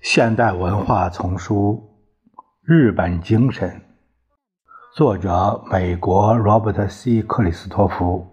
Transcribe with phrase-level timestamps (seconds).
[0.00, 1.90] 现代文化丛书
[2.62, 3.68] 《日本精神》，
[4.94, 8.24] 作者美国罗伯特 ·C· 克里斯托弗，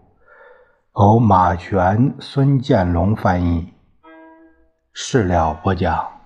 [0.96, 3.74] 由马璇、孙建龙翻译，
[4.94, 6.21] 事了不讲。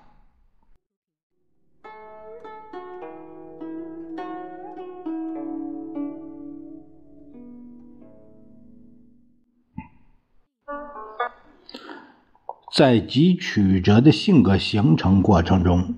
[12.76, 15.96] 在极曲折的性格形成过程中，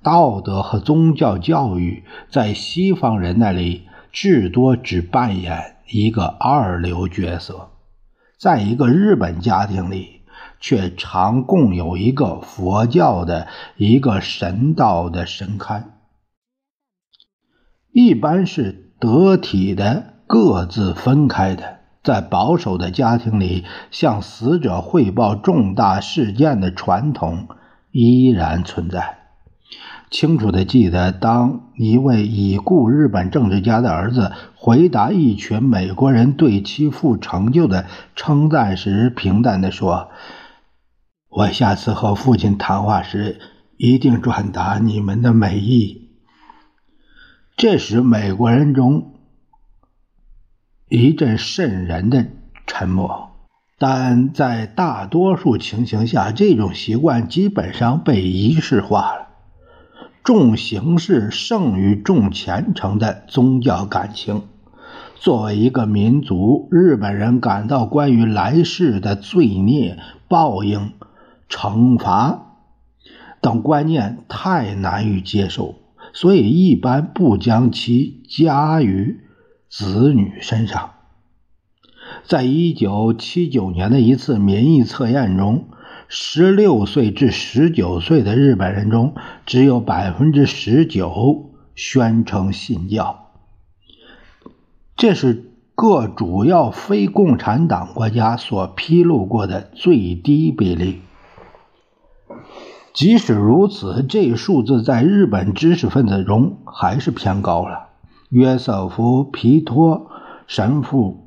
[0.00, 7.70] 道德和宗教教育在西方人那里至多只扮演一个二流角色，
[8.38, 10.20] 在一个日本家庭里，
[10.60, 15.82] 却常共有一个佛教的一个神道的神龛，
[17.90, 21.79] 一般是得体的各自分开的。
[22.02, 27.46] 在保守的家庭里，向死者汇报重大事件的传统
[27.92, 29.18] 依然存在。
[30.10, 40.08] 清楚地记得，当一位已故日本政治家的儿子回答一群美国人对其父成就的称赞时，平淡地说
[41.30, 43.38] ：“我下次和父亲谈话时，
[43.76, 46.08] 一定转达你们的美意。”
[47.56, 49.09] 这时，美国人中。
[50.90, 52.26] 一阵渗人的
[52.66, 53.30] 沉默，
[53.78, 59.28] 但在大多数情形下，这种习惯基本上被仪式化了。
[60.24, 64.42] 重形式胜于重虔诚的宗教感情。
[65.14, 69.96] 作为一个民族，日本人感到关于来世的罪孽、
[70.26, 70.94] 报应、
[71.48, 72.56] 惩罚
[73.40, 75.76] 等观念太难以接受，
[76.12, 79.20] 所以一般不将其加于。
[79.70, 80.90] 子女身上，
[82.24, 85.68] 在一九七九年的一次民意测验中，
[86.08, 89.14] 十六岁至十九岁的日本人中，
[89.46, 93.30] 只有百分之十九宣称信教。
[94.96, 101.00] 这是各主要非共产党国家所披露过的最低比例。
[102.92, 107.89] 即使如此，这一数字在日本知识分子中还是偏高了。
[108.30, 110.08] 约瑟夫·皮托
[110.46, 111.26] 神父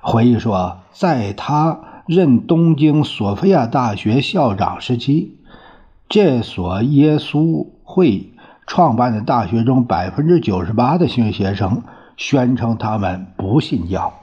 [0.00, 5.38] 回忆说，在他任东京索菲亚大学校长时期，
[6.08, 8.32] 这所耶稣会
[8.66, 11.84] 创办的大学中，百分之九十八的新学生
[12.16, 14.14] 宣称他们不信教。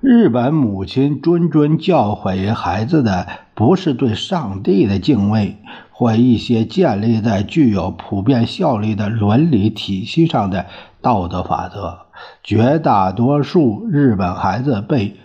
[0.00, 3.26] 日本母亲谆谆教诲孩子的，
[3.60, 5.58] 不是对上帝的敬畏。
[5.92, 10.64] 或一些建立在具有普遍效力的伦理体系上的
[11.02, 12.06] 道德法则，
[12.42, 15.18] 绝大多数日本孩子被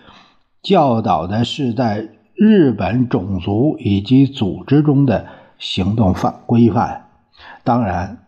[0.62, 5.24] 教导的是在日本种族以及组织中的
[5.58, 7.06] 行动范规范。
[7.64, 8.18] 当然，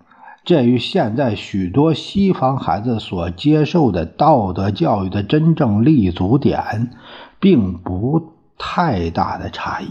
[0.43, 6.93] 这与现在许多西方孩子所接受的道德教育的真正立足点，
[7.39, 9.89] 并不太大的差异。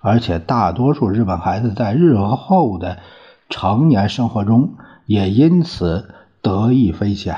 [0.00, 2.98] 而且，大多数日本孩子在日后的
[3.48, 4.74] 成年生活中
[5.06, 7.34] 也因此得益匪浅。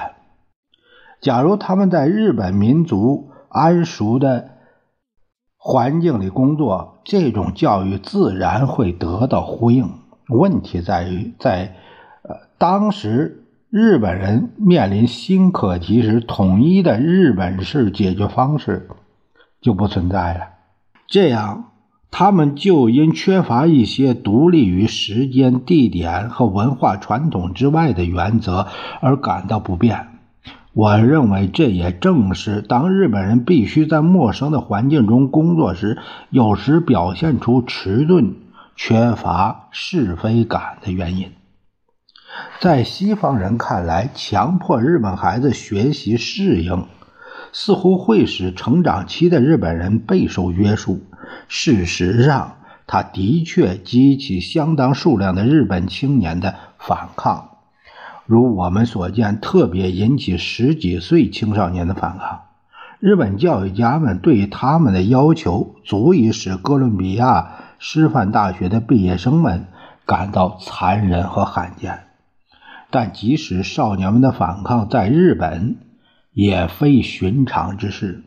[1.21, 4.51] 假如他们在日本民族安熟的
[5.57, 9.89] 环境里工作，这种教育自然会得到呼应。
[10.29, 11.77] 问题在于，在
[12.23, 18.89] 呃当时日本人面临新课题时，统一的日本式解决方式
[19.61, 20.56] 就不存在了。
[21.07, 21.73] 这样。
[22.09, 28.69] 他们就因缺乏一些独立于时间、地点和文化传统之外的原则
[29.03, 30.07] 而感到不便。
[30.73, 35.99] 我认为这也正是当日本人必须在陌生的环境中工作时，
[36.31, 38.37] 有时表现出迟钝、
[38.77, 41.33] 缺乏是非感的原因。
[42.61, 46.87] 在西方人看来，强迫日本孩子学习适应，
[47.53, 51.03] 似乎会使成长期的日本人备受约束。
[51.49, 52.57] 事实上，
[52.87, 57.51] 他的确激起相当数量的日本青年的反抗，
[58.27, 62.43] 如我们所见，特别引起十几岁青少年的反抗。
[62.99, 69.67] 日本教育家们对他们的要求，足以使哥伦比亚师范大学的毕业生们
[70.07, 72.05] 感到残忍和罕见。
[72.91, 75.77] 但即使少年们的反抗在日本，
[76.37, 78.23] 也非寻常之事。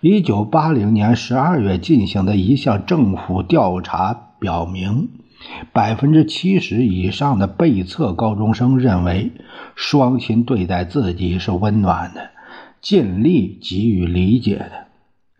[0.00, 5.08] 一九八零年十二月进行的一项政府调查表明，
[5.72, 9.32] 百分之七十以上的被测高中生认为，
[9.74, 12.30] 双亲对待自己是温暖的，
[12.80, 14.86] 尽力给予理解的。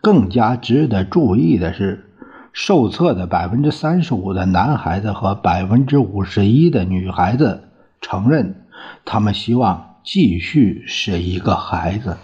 [0.00, 2.10] 更加值得注意的是，
[2.52, 7.68] 受测的百分之三十五的男孩子和百分之五十一的女孩子
[8.00, 8.64] 承认，
[9.04, 12.16] 他们希望继续是一个孩子。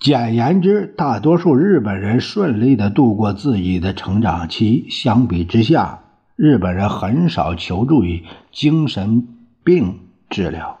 [0.00, 4.86] 简言之，大多数日本人顺利的度过自己的成长期。
[4.88, 6.04] 相比之下，
[6.36, 9.28] 日本人很少求助于精神
[9.62, 10.78] 病治疗，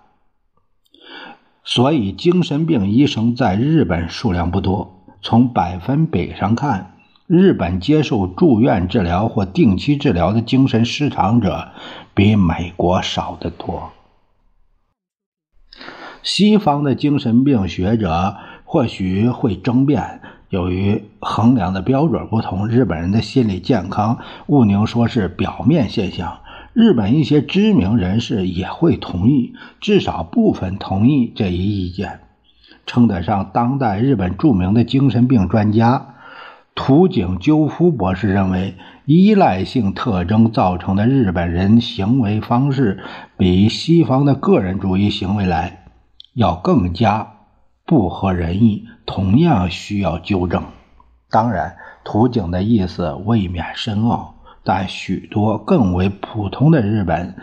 [1.62, 5.04] 所以精神病医生在日本数量不多。
[5.20, 6.94] 从百分比上看，
[7.26, 11.72] 日本接受住院治疗或定期治疗的精神失常者
[12.14, 13.92] 比美国少得多。
[16.26, 18.36] 西方的精神病学者。
[18.68, 20.20] 或许会争辩，
[20.50, 24.18] 由于衡量的标准不同，日本人的心理健康
[24.48, 26.40] 毋宁说是表面现象。
[26.72, 32.18] 日本一些知名人士也会同意，至少部分同意这一意见。
[32.86, 36.16] 称得上当代日本著名的精神病专家
[36.74, 38.74] 土井鸠夫博士认为，
[39.04, 42.98] 依赖性特征造成的日本人行为方式
[43.38, 45.85] 比西方的个人主义行为来
[46.36, 47.32] 要更加。
[47.88, 50.64] 不合人意，同样需要纠正。
[51.30, 54.34] 当然，图景的意思未免深奥，
[54.64, 57.36] 但许多更为普通的日本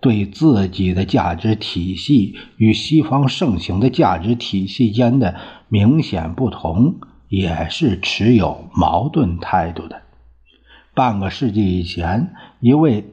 [0.00, 5.36] 对自己的价值体系与西方盛行的价值体系间的
[5.68, 6.96] 明显不同，
[7.28, 10.02] 也是持有矛盾态度的。
[10.92, 13.12] 半个世纪以前，一位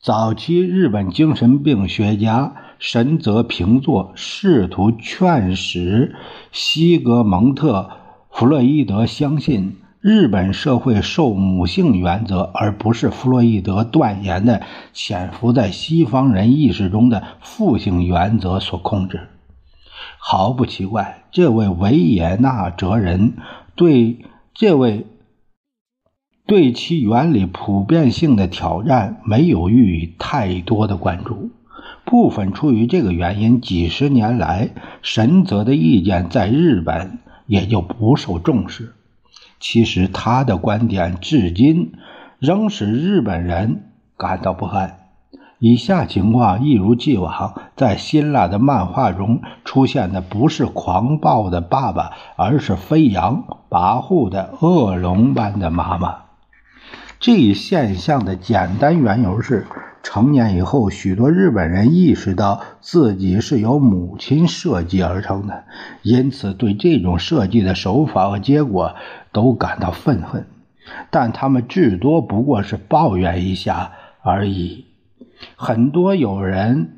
[0.00, 2.54] 早期日本精神病学家。
[2.80, 6.16] 神泽平坐试图劝使
[6.50, 7.90] 西格蒙特·
[8.36, 14.62] 弗洛伊德相信日本社会受母性原则，而不是弗洛伊德断言的
[14.94, 19.28] 潜伏在西方人意识中的父性原则所控制。
[20.16, 23.34] 毫不奇怪，这位维也纳哲人
[23.74, 24.24] 对
[24.54, 25.04] 这位
[26.46, 31.50] 对其原理普遍性的挑战没有予以太多的关注。
[32.10, 34.70] 部分出于这个原因，几十年来，
[35.00, 38.94] 神泽的意见在日本也就不受重视。
[39.60, 41.92] 其实，他的观点至今
[42.40, 44.96] 仍使日本人感到不安。
[45.60, 56.29] 以下情况一如既往，在辛辣的漫画中出现的不是狂暴的爸爸，而是飞扬跋扈的恶龙般的妈妈。
[57.20, 59.66] 这一现象的简单缘由是。
[60.02, 65.64] 成年以后，许多日本人意识到自己是由母亲设计而成的，
[66.02, 68.94] 因此对这种设计的手法和结果
[69.30, 70.46] 都感到愤恨。
[71.10, 74.86] 但他们至多不过是抱怨一下而已。
[75.54, 76.96] 很多有人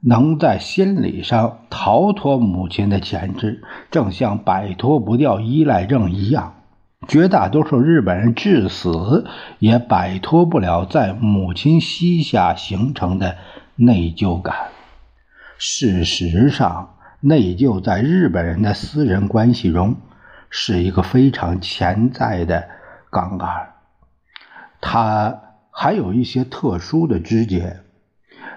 [0.00, 3.62] 能在心理上逃脱母亲的钳制，
[3.92, 6.54] 正像摆脱不掉依赖症一样。
[7.08, 9.26] 绝大多数日本人至死
[9.58, 13.36] 也摆脱不了在母亲膝下形成的
[13.74, 14.68] 内疚感。
[15.56, 19.96] 事实上，内疚在日本人的私人关系中
[20.50, 22.68] 是一个非常潜在的
[23.10, 23.48] 杠杆。
[24.82, 27.80] 它还有一些特殊的枝节，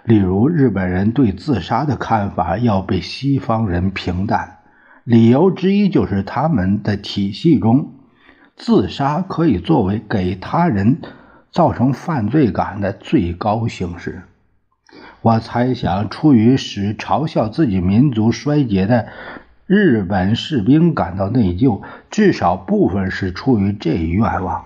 [0.03, 4.59] 例如日本人对自杀的看法要比西方人平淡。
[5.05, 7.91] 理由之一就是他们的体系中。
[8.55, 11.01] 自杀可以作为给他人
[11.51, 14.23] 造成犯罪感的最高形式。
[15.21, 19.07] 我猜想，出于使嘲笑自己民族衰竭的
[19.65, 24.65] 日本士兵感到内疚，至少部分是出于这一愿望。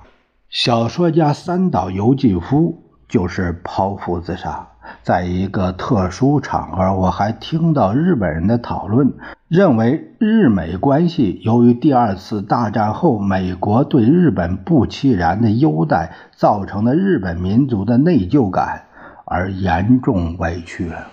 [0.49, 4.67] 小说家三岛由纪夫就是剖腹自杀。
[5.03, 9.13] 在一个特殊场合，我还听到日本人的讨论，
[9.47, 18.87] 认为日美关系由于第二次大战后美国对日本不期然的优待造成的日本民族的内疚感
[19.23, 21.07] 而严重委屈了。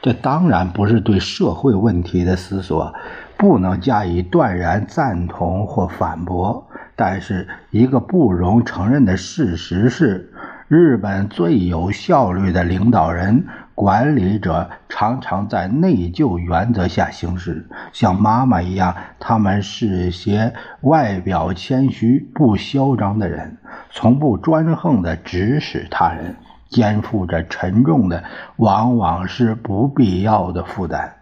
[0.00, 2.94] 这当然不是对社会问题的思索，
[3.36, 6.66] 不能加以断然赞同或反驳。
[6.94, 10.32] 但是一个不容承认的事实是。
[10.68, 13.46] 日本最有效率的领导人、
[13.76, 18.92] 管理者常常在内疚原则下行事，像妈妈一样。
[19.20, 23.58] 他们是些外表谦虚、不嚣张的人，
[23.92, 26.34] 从不专横地指使他人，
[26.68, 28.24] 肩负着沉重的、
[28.56, 31.12] 往往是不必要的负担，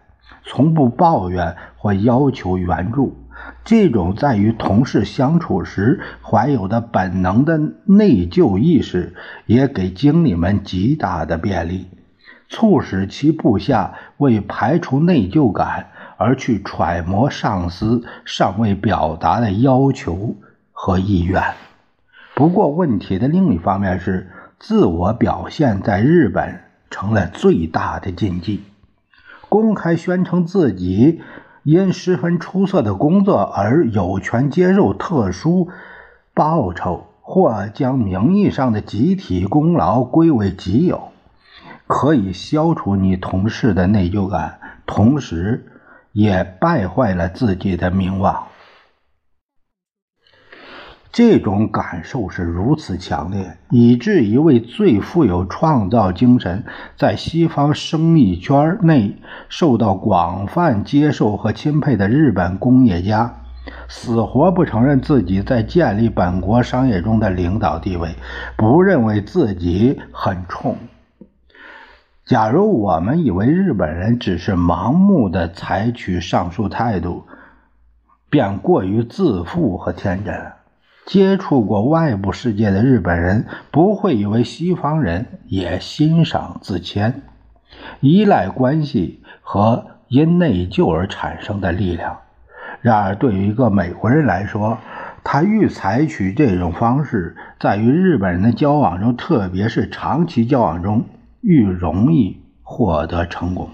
[0.43, 3.15] 从不抱怨或要求援助。
[3.63, 9.13] 这种在与同事相处时怀有的本能的内疚意识，
[9.45, 11.87] 也给经理们极大的便利，
[12.49, 15.87] 促使其部下为排除内疚感
[16.17, 20.35] 而去揣摩上司尚未表达的要求
[20.71, 21.41] 和意愿。
[22.35, 28.61] 不过，问题的另一方面是，自我表现在日本成了最大的禁忌。
[29.47, 31.21] 公开宣称自己
[31.65, 35.69] 因十分出色的工作而有权接受特殊
[36.35, 41.09] 报酬，或将名义上的集体功劳归为己有，
[41.87, 45.65] 可以消除你同事的内疚感，同时
[46.11, 48.43] 也败坏了自己的名望。
[51.15, 56.65] 这种感受是如此强烈，以致一位最富有创造精神、
[56.97, 59.15] 在西方生意圈内
[59.47, 63.33] 受到广泛接受和钦佩的日本工业家，
[63.87, 68.13] 死活不承认自己在建立本国商业中的领导地位，
[68.57, 70.75] 不认为自己很冲。
[72.25, 77.23] 假如我们以为日本人只是盲目的采取上述态度，
[78.29, 80.54] 便过于自负和天真了。
[81.05, 87.21] 接触过外部世界的日本人不会以为西方人也欣赏自谦、
[87.99, 92.21] 依赖关系和因内疚而产生的力量。
[92.81, 94.79] 然而，对于一个美国人来说，
[95.23, 101.05] 他愈采取这种方式，在与日本人的交往中，特别是长期交往中，
[101.41, 103.69] 愈容易获得成功。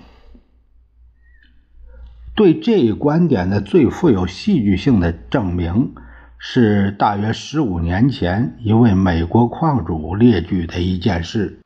[2.35, 5.93] 对这一观点的最富有戏剧性的证明。
[6.43, 11.59] 是大约十五年前一位美国矿主列举的一件事。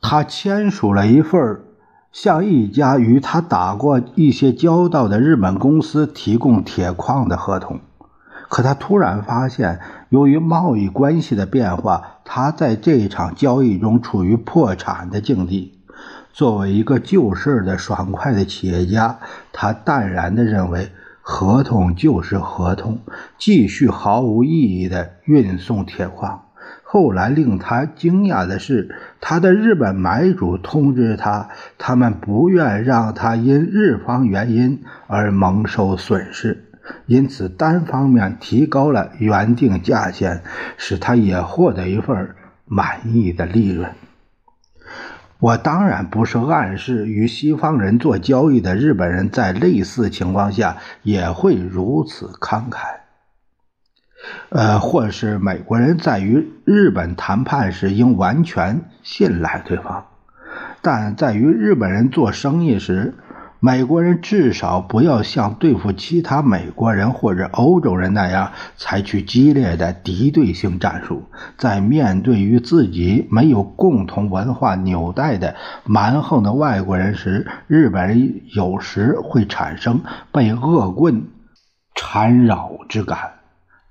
[0.00, 1.60] 他签署了一份
[2.10, 7.78] 向一家与他打过一些交道的日本公司提供铁矿的合同，
[8.48, 9.78] 可他突然发现，
[10.08, 15.78] 由于贸易关系的变化，他在这一场交易中处于破产的境地。
[16.32, 19.20] 作为一个救世的爽快的企业家，
[19.52, 20.90] 他淡然地认为。
[21.22, 22.98] 合同就是合同，
[23.38, 26.46] 继续毫无意义的运送铁矿。
[26.82, 31.48] 后来令他惊讶的是，他的日本买主通知他，
[31.78, 36.64] 他们不愿让他因日方原因而蒙受损失，
[37.06, 40.42] 因此单方面提高了原定价钱，
[40.76, 42.34] 使他也获得一份
[42.66, 43.90] 满意的利润。
[45.42, 52.78] 我当然不是暗示与西方人做交易的日本人在类似情况下也会如此慷慨，
[54.50, 60.06] 呃，或是美国人在与日本谈判时应完全信赖对方，
[60.80, 63.14] 但在与日本人做生意时。
[63.64, 71.22] 美国人至少不要像对付其他美国人或者欧洲人那样采取激烈的敌对性战术。
[71.56, 75.54] 在面对与自己没有共同文化纽带的
[75.84, 80.00] 蛮横的外国人时，日本人有时会产生
[80.32, 81.28] 被恶棍
[81.94, 83.34] 缠绕之感，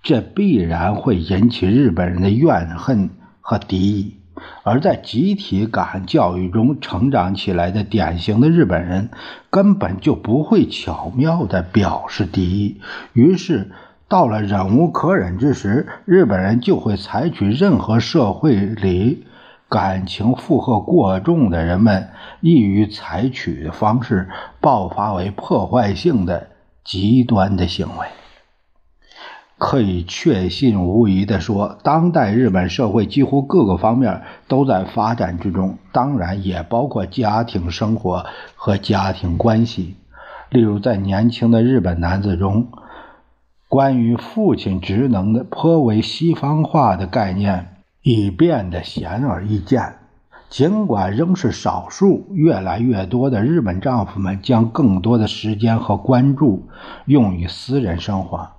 [0.03, 3.09] 这必然会引起日本人的怨恨
[3.39, 4.20] 和敌意。
[4.63, 9.09] 而在集体感教育中成长起来的典型的日本人，
[9.49, 12.81] 根本就不会巧妙地表示敌意。
[13.13, 13.71] 于是，
[14.07, 19.25] 到了忍无可忍之时，日本人就会采取任何社会里
[19.69, 22.09] 感情负荷过重的人们
[22.41, 24.29] 易于采取的方式，
[24.59, 26.47] 爆发为破坏性的
[26.83, 28.07] 极端的行为。
[29.63, 38.25] 可以确信无疑地说，当代日本社会几乎各个方面都在发展之中，当然也包括家庭生活
[38.55, 39.97] 和家庭关系。
[40.49, 42.69] 例如，在年轻的日本男子中，
[43.69, 49.93] 关于父亲职能的颇为西方化的概念已变得显而易见。
[50.49, 56.67] 尽管仍是少数，越来越多的日本丈夫们将更多的时间和关注
[57.05, 58.49] 用于私人生活。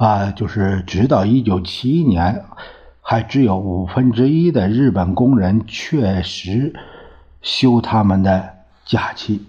[0.00, 2.42] 啊，就是直到一九七一年，
[3.02, 6.72] 还只有五分之一的日本工人确实
[7.42, 8.48] 休他们的
[8.86, 9.42] 假期。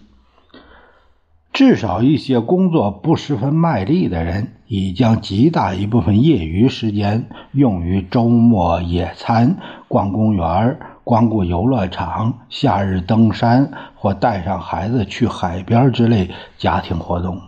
[1.53, 9.55] 至少一些工作不十分卖力的人，已将极大一部分业余时间用于周末野餐、
[9.87, 17.41] 逛公园、光顾游乐场、夏日登山或带上孩子去海边之类家庭活动。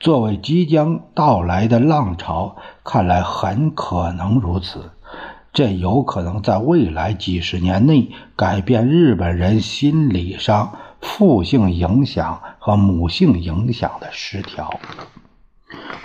[0.00, 4.92] 作为即将到来的浪潮，看来很可能如此。
[5.52, 14.80] 这有可能在未来几十年内改变日本人心理上父性影响和母性影响的失调。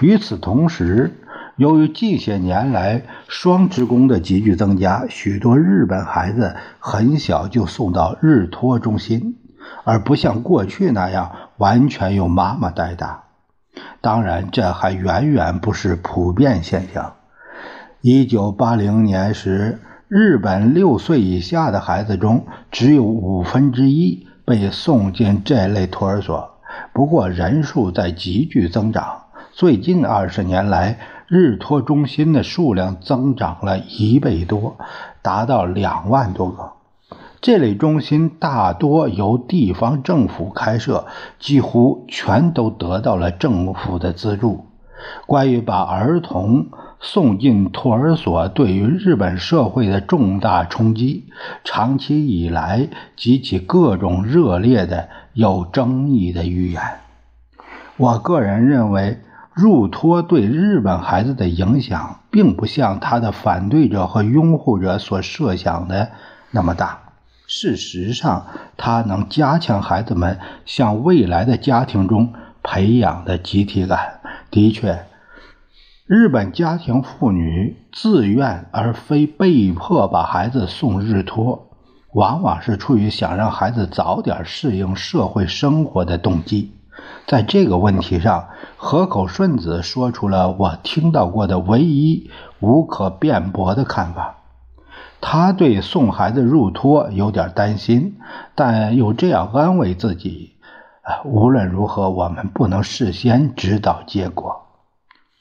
[0.01, 1.21] 与此同时，
[1.55, 9.37] 由于近些年来双职工的急剧增加，许多日本孩子很小就送到日托中心，
[9.85, 13.24] 而不像过去那样完全由妈妈带大。
[14.01, 17.13] 当然，这还远远不是普遍现象。
[18.01, 26.51] 一九八零年时，日本六岁以下的孩子中只有五分之一被送进这类托儿所。
[26.93, 29.23] 不过，人数在急剧增长。
[29.51, 34.77] 最近二十年来，日托中心的数量增长了一倍多，
[35.21, 36.73] 达到两万多个。
[37.45, 41.05] 这类中心大多由地方政府开设，
[41.37, 44.65] 几乎全都得到了政府的资助。
[45.27, 51.25] 关于把儿童送进托儿所对于日本社会的重大冲击，
[51.63, 56.81] 长期以来激起各种热烈的、有争议的语言。
[57.97, 59.19] 我个人认为，
[59.53, 66.09] 入托对日本孩子的影响，并不像他的反对者和拥护者所设想的
[66.49, 67.04] 那么大。
[67.47, 72.33] 事实上，它能加强孩子们向未来的家庭中
[72.63, 74.19] 培养的集体感。
[74.49, 75.05] 的确，
[76.07, 81.67] 日本家庭妇女自愿而非被迫把孩子送日托，
[82.13, 86.71] 往往是出于想让孩子早点适应社会生活的动机。
[87.27, 88.47] 在这个问题上，
[88.77, 94.37] 河口顺子说出了我听到过的唯一无可辩驳的看法。
[95.27, 98.19] 他对送孩子入托有点担心，
[98.53, 100.53] 但又这样安慰自己：
[101.01, 104.67] 啊，无论如何，我们不能事先知道结果。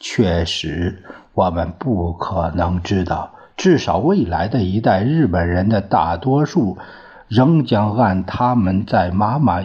[0.01, 6.79] 确实，我们不可能知道，至少未来的一代日本人的大多数，
[7.29, 9.61] 仍将按他们在妈妈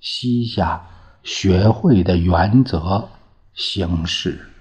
[0.00, 0.82] 膝下
[1.22, 3.08] 学会的原则
[3.54, 4.51] 行事。